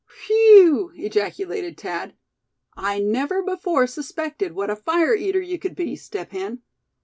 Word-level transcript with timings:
"Whew!" 0.25 0.91
ejaculated 0.95 1.79
Thad, 1.79 2.15
"I 2.75 2.99
never 2.99 3.43
before 3.43 3.85
suspected 3.85 4.53
what 4.53 4.71
a 4.71 4.75
fire 4.75 5.13
eater 5.13 5.41
you 5.41 5.59
could 5.59 5.75
be, 5.75 5.95
Step 5.95 6.31
Hen. 6.31 6.63